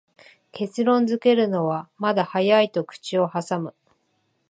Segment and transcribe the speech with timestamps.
[0.51, 3.75] 結論づけるのはまだ早いと口をはさむ